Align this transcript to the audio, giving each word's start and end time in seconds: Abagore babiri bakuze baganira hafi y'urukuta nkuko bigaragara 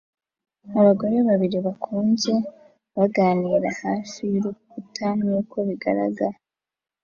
Abagore 0.79 1.17
babiri 1.27 1.57
bakuze 1.65 2.33
baganira 2.95 3.69
hafi 3.81 4.21
y'urukuta 4.31 5.07
nkuko 5.19 5.55
bigaragara 5.67 6.37